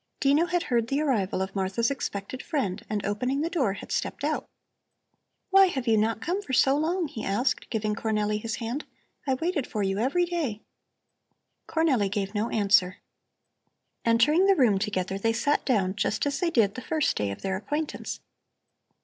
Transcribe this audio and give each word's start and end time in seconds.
Dino 0.19 0.47
had 0.47 0.63
heard 0.63 0.87
the 0.87 0.99
arrival 0.99 1.43
of 1.43 1.55
Martha's 1.55 1.91
expected 1.91 2.41
friend 2.41 2.83
and 2.89 3.05
opening 3.05 3.41
the 3.41 3.51
door 3.51 3.73
had 3.73 3.91
stepped 3.91 4.23
out. 4.23 4.47
"Why 5.51 5.67
have 5.67 5.87
you 5.87 5.95
not 5.95 6.21
come 6.21 6.41
for 6.41 6.53
so 6.53 6.75
long?" 6.75 7.07
he 7.07 7.23
asked, 7.23 7.69
giving 7.69 7.93
Cornelli 7.93 8.41
his 8.41 8.55
hand. 8.55 8.85
"I 9.27 9.35
waited 9.35 9.67
for 9.67 9.83
you 9.83 9.99
every 9.99 10.25
day." 10.25 10.63
Cornelli 11.67 12.09
gave 12.09 12.33
no 12.33 12.49
answer. 12.49 12.97
Entering 14.03 14.47
the 14.47 14.55
room 14.55 14.79
together 14.79 15.19
they 15.19 15.33
sat 15.33 15.63
down 15.65 15.95
just 15.95 16.25
as 16.25 16.39
they 16.39 16.49
did 16.49 16.73
the 16.73 16.81
first 16.81 17.15
day 17.15 17.29
of 17.29 17.43
their 17.43 17.55
acquaintance. 17.55 18.21